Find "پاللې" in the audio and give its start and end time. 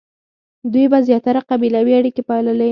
2.29-2.69